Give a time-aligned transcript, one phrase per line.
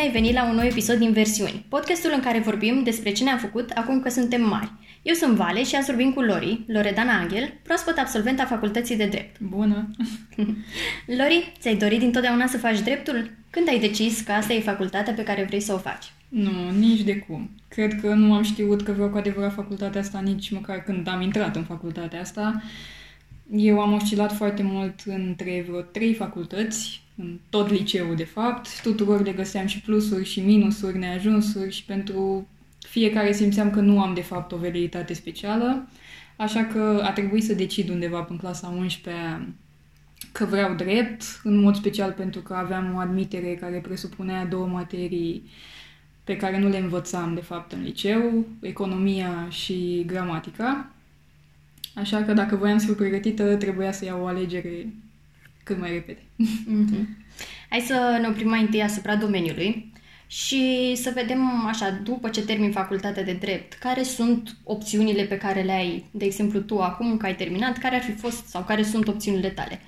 [0.00, 3.24] Bine ai venit la un nou episod din Versiuni, podcastul în care vorbim despre ce
[3.24, 4.72] ne-am făcut acum că suntem mari.
[5.02, 9.06] Eu sunt Vale și azi vorbim cu Lori, Loredana Angel, proaspăt absolvent a Facultății de
[9.06, 9.40] Drept.
[9.40, 9.90] Bună!
[11.18, 13.30] Lori, ți-ai dorit dintotdeauna să faci dreptul?
[13.50, 16.12] Când ai decis că asta e facultatea pe care vrei să o faci?
[16.28, 17.50] Nu, nici de cum.
[17.68, 21.20] Cred că nu am știut că vreau cu adevărat facultatea asta nici măcar când am
[21.20, 22.62] intrat în facultatea asta.
[23.50, 28.80] Eu am oscilat foarte mult între vreo trei facultăți, în tot liceul de fapt.
[28.82, 34.14] Tuturor le găseam și plusuri și minusuri, neajunsuri și pentru fiecare simțeam că nu am
[34.14, 35.88] de fapt o veleitate specială.
[36.36, 39.54] Așa că a trebuit să decid undeva în clasa 11
[40.32, 45.42] că vreau drept, în mod special pentru că aveam o admitere care presupunea două materii
[46.24, 50.90] pe care nu le învățam, de fapt, în liceu, economia și gramatica.
[51.94, 54.92] Așa că dacă voiam să fiu pregătită, trebuia să iau o alegere
[55.62, 56.20] cât mai repede.
[56.20, 57.06] Mm-hmm.
[57.68, 59.92] Hai să ne oprim mai întâi asupra domeniului
[60.26, 65.62] și să vedem, așa, după ce termin facultatea de drept, care sunt opțiunile pe care
[65.62, 68.82] le ai, de exemplu, tu acum că ai terminat, care ar fi fost sau care
[68.82, 69.80] sunt opțiunile tale?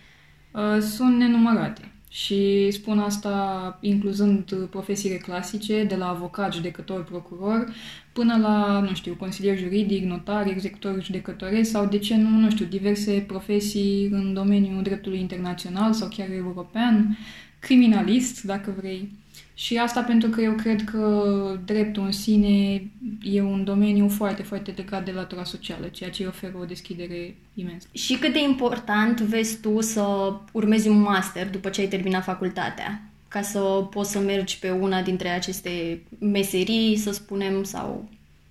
[0.51, 1.93] Uh, sunt nenumărate.
[2.13, 7.75] Și spun asta incluzând profesiile clasice, de la avocat, judecător, procuror,
[8.13, 12.65] până la, nu știu, consilier juridic, notar, executor judecătoresc sau, de ce nu, nu știu,
[12.65, 17.19] diverse profesii în domeniul dreptului internațional sau chiar european,
[17.59, 19.11] criminalist, dacă vrei.
[19.55, 22.83] Și asta pentru că eu cred că dreptul în sine
[23.23, 27.37] e un domeniu foarte, foarte legat de latura socială, ceea ce îi oferă o deschidere
[27.55, 27.87] imensă.
[27.93, 33.03] Și cât de important vezi tu să urmezi un master după ce ai terminat facultatea?
[33.29, 33.59] Ca să
[33.91, 38.09] poți să mergi pe una dintre aceste meserii, să spunem, sau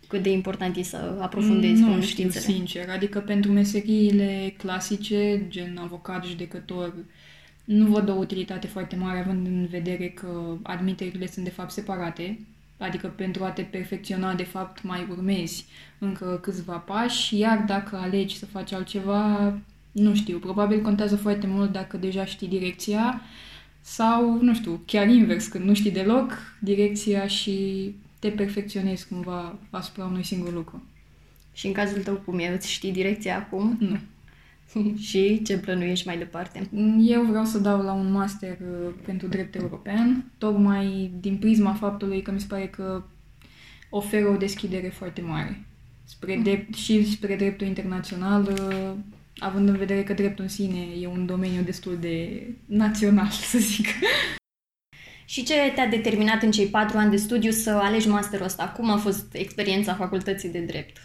[0.08, 2.90] cât de important e să aprofundezi Nu știu, sincer.
[2.90, 6.94] Adică pentru meseriile clasice, gen avocat, judecător,
[7.72, 12.40] nu văd o utilitate foarte mare, având în vedere că admiterile sunt de fapt separate,
[12.78, 15.66] adică pentru a te perfecționa, de fapt, mai urmezi
[15.98, 19.54] încă câțiva pași, iar dacă alegi să faci altceva,
[19.92, 23.22] nu știu, probabil contează foarte mult dacă deja știi direcția
[23.82, 27.90] sau, nu știu, chiar invers, când nu știi deloc direcția și
[28.20, 30.84] te perfecționezi cumva asupra unui singur lucru.
[31.54, 32.54] Și în cazul tău, cum e?
[32.54, 33.78] Îți știi direcția acum?
[33.80, 33.98] Nu.
[35.08, 36.70] și ce plănuiești mai departe?
[37.02, 42.22] Eu vreau să dau la un master uh, pentru drept european, tocmai din prisma faptului
[42.22, 43.04] că mi se pare că
[43.90, 45.66] oferă o deschidere foarte mare
[46.12, 46.44] spre mhm.
[46.44, 48.92] drept, și spre dreptul internațional, uh,
[49.38, 53.88] având în vedere că dreptul în sine e un domeniu destul de național, să zic.
[55.26, 58.70] Și ce te-a determinat în cei patru ani de studiu să alegi masterul ăsta?
[58.70, 60.98] Cum a fost experiența facultății de drept?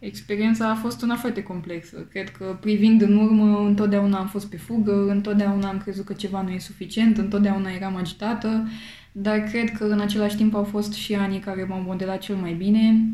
[0.00, 2.06] Experiența a fost una foarte complexă.
[2.10, 6.42] Cred că privind în urmă, întotdeauna am fost pe fugă, întotdeauna am crezut că ceva
[6.42, 8.68] nu e suficient, întotdeauna eram agitată,
[9.12, 12.52] dar cred că în același timp au fost și anii care m-au modelat cel mai
[12.52, 13.08] bine,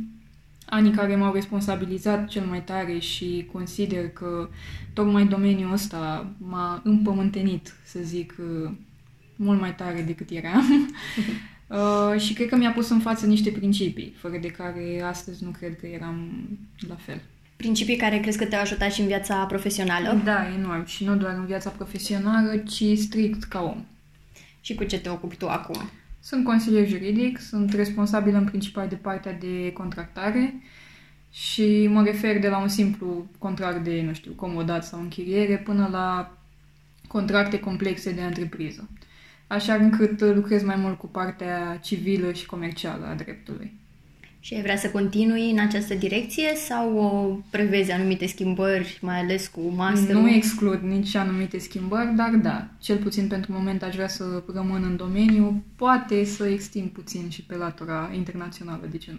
[0.67, 4.49] anii care m-au responsabilizat cel mai tare și consider că
[4.93, 8.35] tocmai domeniul ăsta m-a împământenit, să zic,
[9.37, 10.65] mult mai tare decât eram.
[11.66, 15.50] Uh, și cred că mi-a pus în față niște principii, fără de care astăzi nu
[15.50, 16.49] cred că eram
[16.88, 17.21] la fel.
[17.56, 20.21] Principii care crezi că te-au ajutat și în viața profesională?
[20.25, 20.87] Da, enorm.
[20.87, 23.84] Și nu doar în viața profesională, ci strict ca om.
[24.60, 25.91] Și cu ce te ocupi tu acum?
[26.21, 30.55] Sunt consilier juridic, sunt responsabilă în principal de partea de contractare
[31.31, 35.88] și mă refer de la un simplu contract de, nu știu, comodat sau închiriere până
[35.91, 36.38] la
[37.09, 38.88] contracte complexe de întrepriză
[39.47, 43.73] așa încât lucrez mai mult cu partea civilă și comercială a dreptului.
[44.41, 49.49] Și ai vrea să continui în această direcție sau o prevezi anumite schimbări, mai ales
[49.49, 50.21] cu masterul?
[50.21, 54.83] Nu exclud nici anumite schimbări, dar da, cel puțin pentru moment aș vrea să rămân
[54.83, 59.19] în domeniu, poate să extind puțin și pe latura internațională, de ce nu?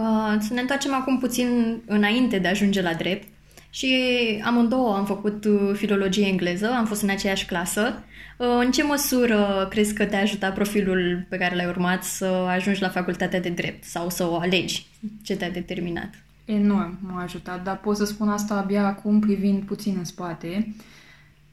[0.00, 3.28] Uh, să ne întoarcem acum puțin înainte de a ajunge la drept.
[3.74, 3.96] Și
[4.44, 8.04] amândouă am făcut uh, filologie engleză, am fost în aceeași clasă.
[8.36, 12.80] Uh, în ce măsură crezi că te-a ajutat profilul pe care l-ai urmat să ajungi
[12.80, 14.86] la facultatea de drept sau să o alegi?
[15.22, 16.10] Ce te-a determinat?
[16.44, 20.74] Enorm m-a ajutat, dar pot să spun asta abia acum privind puțin în spate.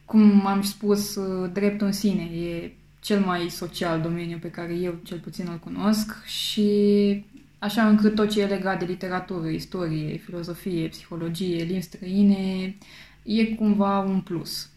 [0.06, 2.71] Cum am spus, uh, dreptul în sine e
[3.01, 6.63] cel mai social domeniu pe care eu cel puțin îl cunosc și
[7.59, 12.75] așa încât tot ce e legat de literatură, istorie, filozofie, psihologie, limbi străine,
[13.23, 14.69] e cumva un plus.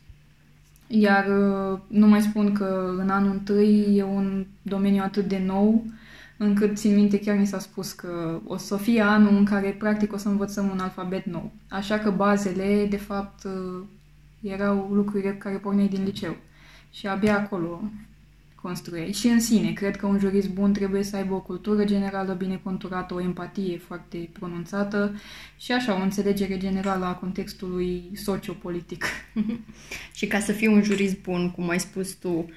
[0.86, 5.84] Iar uh, nu mai spun că în anul întâi e un domeniu atât de nou,
[6.36, 10.12] încât țin minte chiar mi s-a spus că o să fie anul în care practic
[10.12, 11.52] o să învățăm un alfabet nou.
[11.68, 13.84] Așa că bazele, de fapt, uh,
[14.40, 16.36] erau lucruri care porneai din liceu.
[16.90, 17.82] Și abia acolo
[18.62, 19.20] construiești.
[19.20, 22.60] Și în sine, cred că un jurist bun trebuie să aibă o cultură generală bine
[22.62, 25.14] conturată, o empatie foarte pronunțată
[25.56, 29.04] și așa, o înțelegere generală a contextului sociopolitic.
[30.18, 32.50] și ca să fii un jurist bun, cum ai spus tu,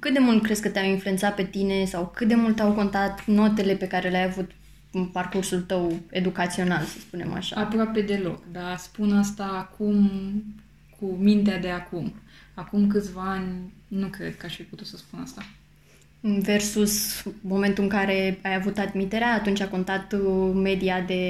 [0.00, 3.26] cât de mult crezi că te-au influențat pe tine sau cât de mult au contat
[3.26, 4.50] notele pe care le-ai avut
[4.92, 7.60] în parcursul tău educațional, să spunem așa?
[7.60, 10.10] Aproape deloc, dar spun asta acum
[10.98, 12.14] cu mintea de acum.
[12.54, 15.46] Acum câțiva ani nu cred că aș fi putut să spun asta.
[16.20, 21.22] Versus momentul în care ai avut admiterea, atunci a contat uh, media de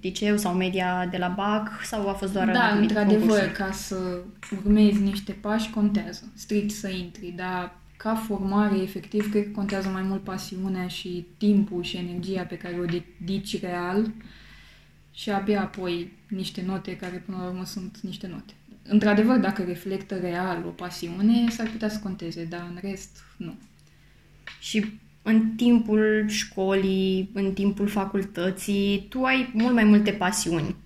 [0.00, 4.18] liceu sau media de la BAC sau a fost doar Da, într-adevăr, ca să
[4.64, 10.02] urmezi niște pași contează, strict să intri, dar ca formare, efectiv, cred că contează mai
[10.02, 14.10] mult pasiunea și timpul și energia pe care o dedici real
[15.10, 18.52] și abia apoi niște note care până la urmă sunt niște note.
[18.90, 23.58] Într-adevăr, dacă reflectă real o pasiune, s-ar putea să conteze, dar în rest, nu.
[24.60, 24.84] Și
[25.22, 30.76] în timpul școlii, în timpul facultății, tu ai mult mai multe pasiuni.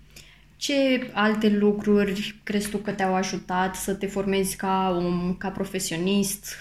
[0.56, 6.54] Ce alte lucruri crezi tu că te-au ajutat să te formezi ca om, ca profesionist,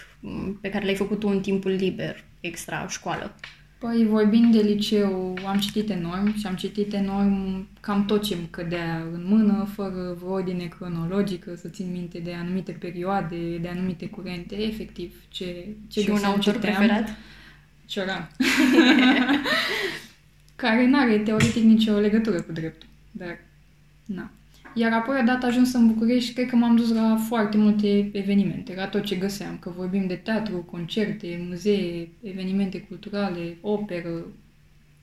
[0.61, 3.35] pe care le-ai făcut tu în timpul liber, extra școală?
[3.81, 8.47] Păi, vorbind de liceu, am citit enorm și am citit enorm cam tot ce îmi
[8.49, 14.07] cădea în mână, fără vreo ordine cronologică, să țin minte de anumite perioade, de anumite
[14.07, 16.59] curente, efectiv, ce, ce Și un autor citeam.
[16.59, 17.09] preferat?
[17.85, 18.31] Cioran.
[20.55, 23.39] care nu are teoretic nicio legătură cu dreptul, dar
[24.05, 24.31] na.
[24.73, 28.87] Iar apoi, odată ajuns în București, cred că m-am dus la foarte multe evenimente, la
[28.87, 34.25] tot ce găseam, că vorbim de teatru, concerte, muzee, evenimente culturale, operă.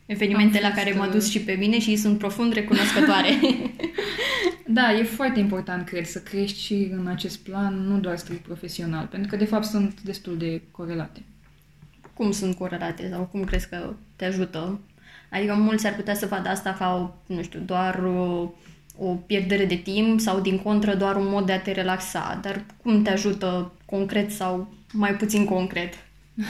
[0.07, 3.29] Evenimente la care m-a dus uh, și pe mine și sunt profund recunoscătoare.
[4.79, 9.07] da, e foarte important, cred, să crești și în acest plan, nu doar strict profesional,
[9.07, 11.23] pentru că, de fapt, sunt destul de corelate.
[12.15, 14.81] Cum sunt corelate sau cum crezi că te ajută?
[15.31, 18.51] Adică mulți ar putea să vadă asta ca, nu știu, doar o
[18.99, 22.65] o pierdere de timp sau din contră doar un mod de a te relaxa, dar
[22.83, 25.95] cum te ajută concret sau mai puțin concret?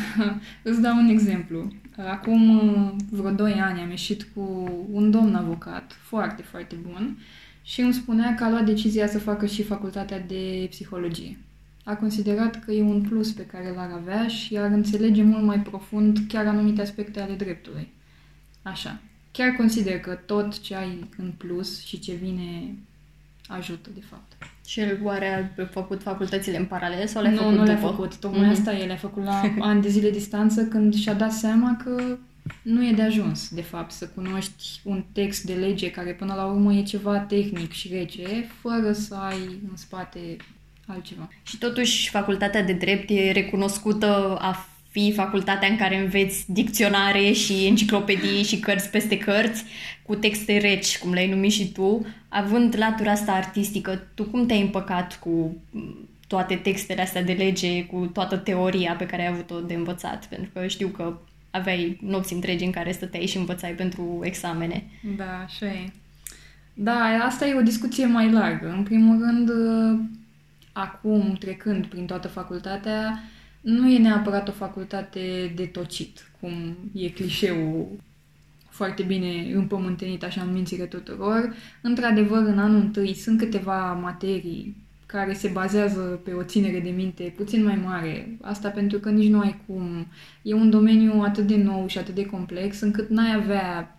[0.62, 1.72] Îți dau un exemplu.
[2.10, 7.18] Acum uh, vreo 2 ani am ieșit cu un domn avocat foarte, foarte bun
[7.62, 11.38] și îmi spunea că a luat decizia să facă și facultatea de psihologie.
[11.84, 15.60] A considerat că e un plus pe care l-ar avea și ar înțelege mult mai
[15.60, 17.92] profund chiar anumite aspecte ale dreptului.
[18.62, 19.00] Așa
[19.30, 22.74] chiar consider că tot ce ai în plus și ce vine
[23.48, 24.32] ajută, de fapt.
[24.66, 27.76] Și el oare a făcut facultățile în paralel sau le-a nu, făcut Nu, nu le-a
[27.76, 28.16] făcut.
[28.16, 28.52] Tocmai mm-hmm.
[28.52, 32.18] asta el a făcut la ani de zile distanță când și-a dat seama că
[32.62, 36.44] nu e de ajuns, de fapt, să cunoști un text de lege care până la
[36.44, 40.36] urmă e ceva tehnic și rece, fără să ai în spate
[40.86, 41.28] altceva.
[41.42, 47.66] Și totuși facultatea de drept e recunoscută a fi facultatea în care înveți dicționare și
[47.66, 49.64] enciclopedii și cărți peste cărți
[50.02, 54.60] cu texte reci, cum le-ai numit și tu, având latura asta artistică, tu cum te-ai
[54.60, 55.56] împăcat cu
[56.26, 60.26] toate textele astea de lege, cu toată teoria pe care ai avut-o de învățat?
[60.26, 61.18] Pentru că știu că
[61.50, 64.84] aveai nopți întregi în care stăteai și învățai pentru examene.
[65.16, 65.92] Da, așa e.
[66.74, 68.68] Da, asta e o discuție mai largă.
[68.76, 69.50] În primul rând,
[70.72, 73.22] acum, trecând prin toată facultatea,
[73.60, 77.86] nu e neapărat o facultate de tocit, cum e clișeul
[78.78, 81.54] foarte bine împământenit așa în mințile tuturor.
[81.82, 87.32] Într-adevăr, în anul întâi sunt câteva materii care se bazează pe o ținere de minte
[87.36, 88.36] puțin mai mare.
[88.40, 90.06] Asta pentru că nici nu ai cum.
[90.42, 93.98] E un domeniu atât de nou și atât de complex încât n-ai avea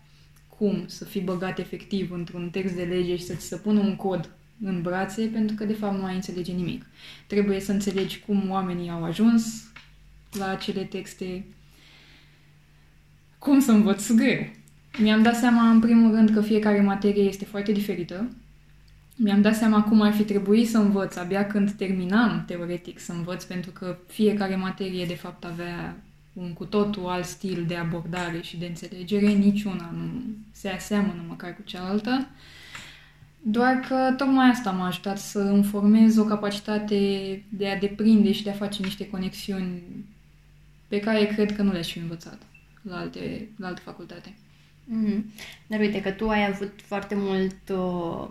[0.57, 4.29] cum să fii băgat efectiv într-un text de lege și să-ți să pună un cod
[4.63, 6.85] în brațe, pentru că de fapt nu ai înțelege nimic.
[7.27, 9.63] Trebuie să înțelegi cum oamenii au ajuns
[10.31, 11.45] la acele texte,
[13.37, 14.49] cum să învăț greu.
[14.97, 18.29] Mi-am dat seama, în primul rând, că fiecare materie este foarte diferită.
[19.15, 23.43] Mi-am dat seama cum ar fi trebuit să învăț abia când terminam, teoretic, să învăț,
[23.43, 25.97] pentru că fiecare materie, de fapt, avea
[26.33, 31.55] un cu totul alt stil de abordare și de înțelegere, niciuna nu se aseamănă măcar
[31.55, 32.27] cu cealaltă.
[33.41, 38.43] Doar că tocmai asta m-a ajutat să îmi formez o capacitate de a deprinde și
[38.43, 39.81] de a face niște conexiuni
[40.87, 42.37] pe care cred că nu le-aș fi învățat
[42.81, 44.33] la, alte, la alte facultate.
[44.89, 45.23] Mm-hmm.
[45.67, 48.27] Dar uite că tu ai avut foarte mult uh,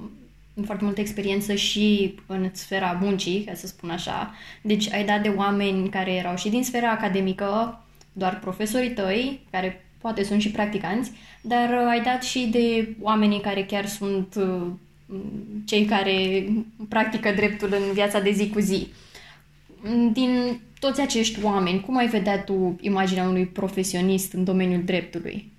[0.65, 4.35] foarte multă experiență și în sfera muncii, ca să spun așa.
[4.63, 9.85] Deci ai dat de oameni care erau și din sfera academică, doar profesorii tăi, care
[9.99, 11.11] poate sunt și practicanți,
[11.43, 14.67] dar uh, ai dat și de oamenii care chiar sunt uh,
[15.65, 16.49] cei care
[16.89, 18.89] practică dreptul în viața de zi cu zi.
[20.13, 25.53] Din toți acești oameni, cum ai vedea tu imaginea unui profesionist în domeniul dreptului?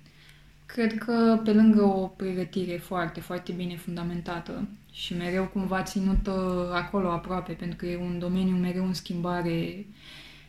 [0.66, 7.08] Cred că pe lângă o pregătire foarte, foarte bine fundamentată și mereu cumva ținută acolo
[7.08, 9.86] aproape, pentru că e un domeniu mereu în schimbare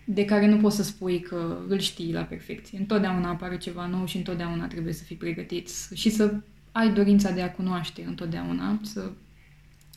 [0.05, 2.77] de care nu poți să spui că îl știi la perfecție.
[2.77, 6.34] Întotdeauna apare ceva nou și întotdeauna trebuie să fii pregătit și să
[6.72, 9.12] ai dorința de a cunoaște întotdeauna, să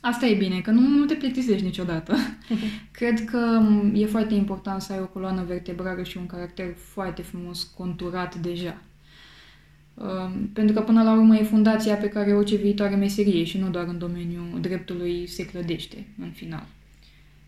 [0.06, 2.14] Asta e bine, că nu, nu te plictisești niciodată.
[2.98, 3.62] Cred că
[3.94, 8.82] e foarte important să ai o coloană vertebrală și un caracter foarte frumos conturat deja.
[9.94, 13.68] Um, pentru că până la urmă e fundația pe care orice viitoare meserie și nu
[13.68, 16.66] doar în domeniul dreptului se clădește în final.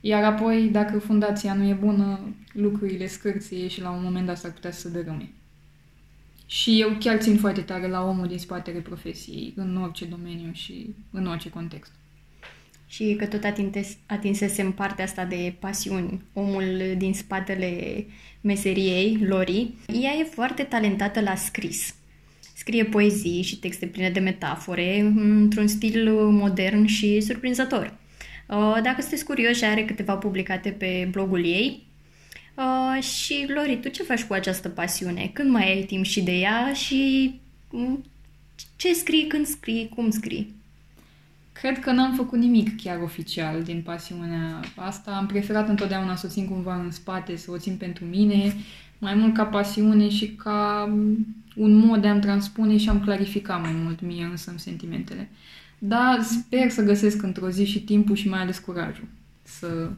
[0.01, 2.21] Iar apoi, dacă fundația nu e bună,
[2.53, 5.29] lucrurile scârție și la un moment dat s-ar putea să dărâme.
[6.47, 10.95] Și eu chiar țin foarte tare la omul din spatele profesiei, în orice domeniu și
[11.11, 11.93] în orice context.
[12.87, 18.05] Și că tot atintes, atinsesem partea asta de pasiuni, omul din spatele
[18.41, 19.71] meseriei, Lori,
[20.03, 21.95] ea e foarte talentată la scris.
[22.55, 27.95] Scrie poezii și texte pline de metafore, într-un stil modern și surprinzător.
[28.49, 31.86] Uh, dacă sunteți curioși, are câteva publicate pe blogul ei.
[32.57, 35.31] Uh, și, Lori, tu ce faci cu această pasiune?
[35.33, 37.35] Când mai ai timp și de ea și
[37.71, 38.05] mm,
[38.77, 40.55] ce scrii, când scrii, cum scrii?
[41.53, 45.11] Cred că n-am făcut nimic chiar oficial din pasiunea asta.
[45.11, 48.55] Am preferat întotdeauna să o țin cumva în spate, să o țin pentru mine,
[48.99, 50.89] mai mult ca pasiune și ca
[51.57, 55.29] un mod de a-mi transpune și am clarificat mai mult mie însă sentimentele.
[55.79, 59.09] Dar sper să găsesc într-o zi și timpul și mai ales curajul
[59.43, 59.91] să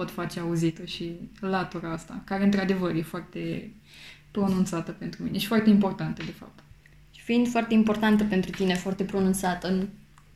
[0.00, 3.70] pot face auzită și latura asta, care într-adevăr e foarte
[4.30, 6.58] pronunțată pentru mine și foarte importantă, de fapt.
[7.10, 9.88] Și fiind foarte importantă pentru tine, foarte pronunțată,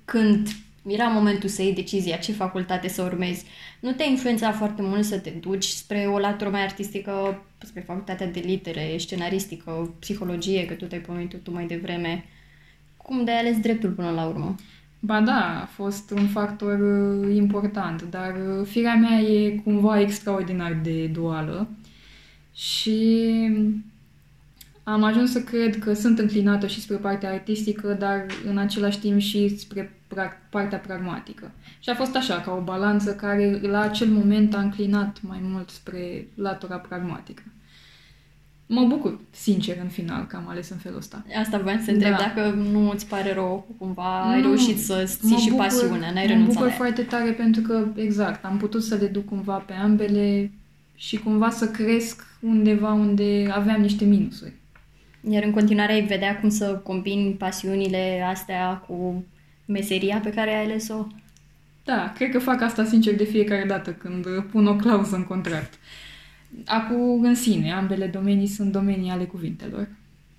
[0.05, 0.49] când
[0.87, 3.45] era momentul să iei decizia ce facultate să urmezi,
[3.81, 8.27] nu te influența foarte mult să te duci spre o latură mai artistică, spre facultatea
[8.27, 12.25] de litere, scenaristică, psihologie, că tu te-ai pomenit tu mai devreme.
[12.97, 14.55] Cum de-ai ales dreptul până la urmă?
[15.05, 20.79] Ba da, a fost un factor uh, important, dar uh, firea mea e cumva extraordinar
[20.83, 21.69] de duală
[22.55, 23.51] și
[24.83, 29.21] am ajuns să cred că sunt înclinată și spre partea artistică, dar în același timp
[29.21, 31.51] și spre pra- partea pragmatică.
[31.81, 35.71] Și a fost așa, ca o balanță care la acel moment a înclinat mai mult
[35.71, 37.43] spre latura pragmatică.
[38.67, 41.25] Mă bucur, sincer, în final, că am ales în felul ăsta.
[41.39, 42.17] Asta voiam să întreb, da.
[42.17, 46.27] dacă nu îți pare rău, cumva nu, ai reușit să ții și bucur, pasiunea, n-ai
[46.27, 49.73] renunțat Mă bucur foarte tare pentru că, exact, am putut să le duc cumva pe
[49.73, 50.51] ambele
[50.95, 54.53] și cumva să cresc undeva unde aveam niște minusuri.
[55.31, 59.25] Iar în continuare ai vedea cum să combini pasiunile astea cu
[59.65, 61.07] meseria pe care ai ales-o?
[61.85, 65.75] Da, cred că fac asta sincer de fiecare dată când pun o clauză în contract.
[66.67, 69.89] Acum, în sine, ambele domenii sunt domenii ale cuvintelor.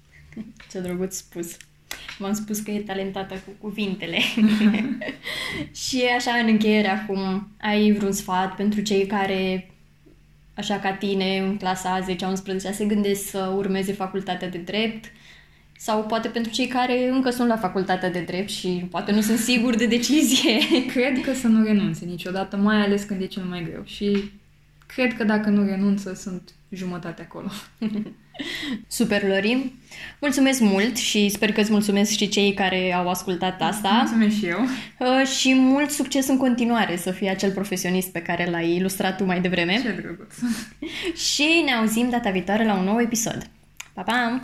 [0.72, 1.58] Ce drăguț spus.
[2.18, 4.18] V-am spus că e talentată cu cuvintele.
[5.88, 9.70] și așa, în încheiere, acum, ai vreun sfat pentru cei care,
[10.54, 12.06] așa ca tine, în clasa 10-11,
[12.72, 15.12] se gândesc să urmeze facultatea de drept,
[15.78, 19.38] sau poate pentru cei care încă sunt la facultatea de drept și poate nu sunt
[19.38, 20.58] siguri de decizie.
[20.94, 23.82] Cred că să nu renunțe niciodată, mai ales când e cel mai greu.
[23.86, 24.32] Și
[24.86, 27.52] cred că dacă nu renunță, sunt jumătate acolo.
[28.88, 29.72] Super, Lori!
[30.22, 33.90] Mulțumesc mult și sper că îți mulțumesc și cei care au ascultat asta.
[33.90, 34.60] Mulțumesc și eu!
[35.00, 39.26] Uh, și mult succes în continuare să fii acel profesionist pe care l-ai ilustrat tu
[39.26, 39.82] mai devreme.
[39.82, 40.36] Ce drăguț!
[41.34, 43.50] și ne auzim data viitoare la un nou episod.
[43.94, 44.42] Pa, pa!